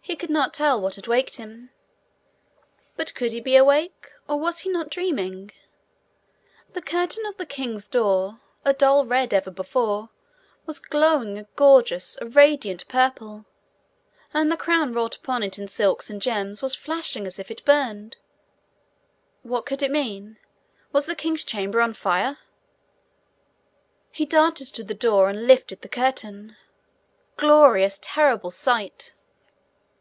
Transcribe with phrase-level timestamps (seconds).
[0.00, 1.68] He could not tell what had waked him.
[2.96, 5.50] But could he be awake, or was he not dreaming?
[6.72, 10.08] The curtain of the king's door, a dull red ever before,
[10.64, 13.44] was glowing a gorgeous, a radiant purple;
[14.32, 17.62] and the crown wrought upon it in silks and gems was flashing as if it
[17.66, 18.16] burned!
[19.42, 20.38] What could it mean?
[20.90, 22.38] Was the king's chamber on fire?
[24.10, 26.56] He darted to the door and lifted the curtain.
[27.36, 29.12] Glorious terrible sight!